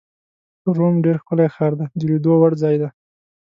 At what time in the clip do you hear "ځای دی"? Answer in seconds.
2.61-2.89